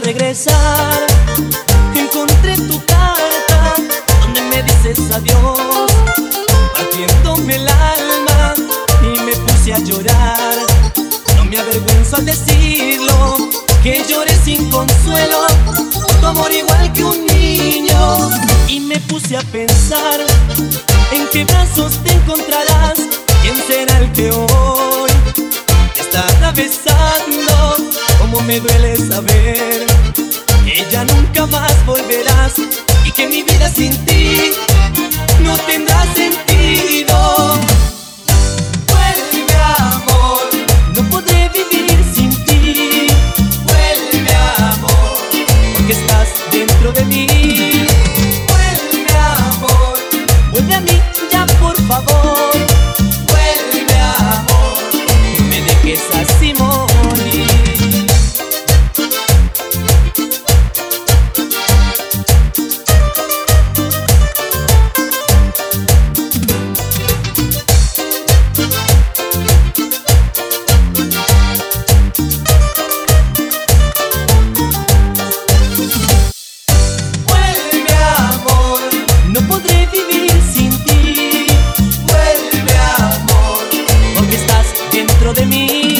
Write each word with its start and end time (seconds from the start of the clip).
pensar, 0.00 1.06
encontré 1.94 2.56
tu 2.56 2.84
carta 2.84 3.74
donde 4.22 4.40
me 4.42 4.62
dices 4.62 4.98
adiós, 5.12 5.92
partiéndome 6.72 7.54
el 7.56 7.68
alma 7.68 8.54
y 9.02 9.20
me 9.20 9.32
puse 9.32 9.72
a 9.72 9.78
llorar. 9.78 10.54
No 11.36 11.44
me 11.44 11.58
avergüenzo 11.58 12.16
al 12.16 12.26
decirlo, 12.26 13.36
que 13.82 14.04
lloré 14.08 14.36
sin 14.44 14.68
consuelo, 14.70 15.46
tu 16.20 16.26
amor 16.26 16.52
igual 16.52 16.92
que 16.92 17.04
un 17.04 17.26
niño. 17.26 18.30
Y 18.68 18.80
me 18.80 18.98
puse 19.00 19.36
a 19.36 19.42
pensar, 19.42 20.20
en 21.12 21.28
qué 21.30 21.44
brazos 21.44 21.98
te 22.02 22.12
encontrarás, 22.12 22.94
quién 23.42 23.56
será 23.68 23.98
el 23.98 24.10
que 24.12 24.30
hoy 24.30 25.10
te 25.94 26.00
está 26.00 26.26
atravesando. 26.26 27.76
Como 28.18 28.40
me 28.40 28.58
duele 28.58 28.96
saber 28.96 29.83
ya 30.94 31.04
nunca 31.06 31.44
más 31.46 31.74
volverás 31.86 32.54
y 33.04 33.10
que 33.10 33.26
mi 33.26 33.42
vida 33.42 33.68
sin 33.68 33.92
ti 34.06 34.52
no 35.40 35.56
tendrá 35.66 36.04
sentido. 36.14 37.58
Vuelve 38.92 39.56
amor, 39.76 40.48
no 40.94 41.10
podré 41.10 41.48
vivir 41.48 41.98
sin 42.14 42.30
ti. 42.44 43.08
Vuelve 43.66 44.34
amor, 44.70 45.18
porque 45.74 45.92
estás 45.94 46.28
dentro 46.52 46.92
de 46.92 47.04
mí. 47.06 47.26
Vuelve 48.48 49.12
amor, 49.48 49.98
vuelve 50.52 50.74
a 50.76 50.80
mí 50.80 50.96
ya 51.32 51.44
por 51.58 51.76
favor. 51.88 52.63
De 85.32 85.46
mí. 85.46 85.93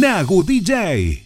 Nagu 0.00 0.42
DJ. 0.42 1.23